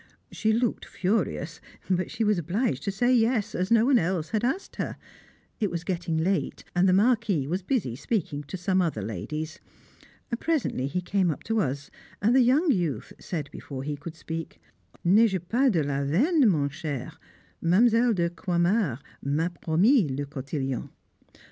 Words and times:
She 0.31 0.51
looked 0.51 0.83
furious, 0.85 1.61
but 1.87 2.09
she 2.09 2.23
was 2.23 2.39
obliged 2.39 2.81
to 2.85 2.91
say 2.91 3.13
yes, 3.13 3.53
as 3.53 3.69
no 3.69 3.85
one 3.85 3.99
else 3.99 4.29
had 4.31 4.43
asked 4.43 4.77
her; 4.77 4.97
it 5.59 5.69
was 5.69 5.83
getting 5.83 6.17
late, 6.17 6.63
and 6.75 6.89
the 6.89 6.91
Marquis 6.91 7.45
was 7.45 7.61
busy 7.61 7.95
speaking 7.95 8.41
to 8.45 8.57
some 8.57 8.81
other 8.81 9.03
ladies. 9.03 9.59
Presently 10.39 10.87
he 10.87 11.01
came 11.01 11.29
up 11.29 11.43
to 11.43 11.59
us, 11.59 11.91
and 12.19 12.35
the 12.35 12.41
young 12.41 12.71
youth 12.71 13.13
said 13.19 13.47
before 13.51 13.83
he 13.83 13.95
could 13.95 14.15
speak: 14.15 14.59
"N'ai 15.05 15.27
je 15.27 15.37
pas 15.37 15.69
de 15.69 15.83
la 15.83 16.03
veine, 16.03 16.49
mon 16.49 16.67
cher, 16.69 17.11
Mlle. 17.61 18.13
de 18.15 18.31
Croixmare 18.31 18.97
m'a 19.23 19.51
promis 19.51 20.09
le 20.17 20.25
cotillon." 20.25 20.89